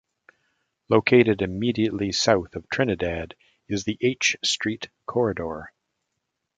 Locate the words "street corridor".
4.43-5.71